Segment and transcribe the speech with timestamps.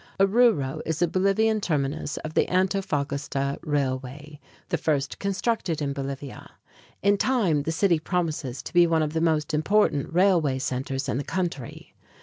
[0.19, 4.39] Oruro is the Bolivian terminus of the Antofagasta (ahn toe fah gahs´ tah) Railway,
[4.69, 6.49] the first constructed in Bolivia.
[7.03, 11.17] In time the city promises to be one of the most important railway centers in
[11.19, 11.93] the country.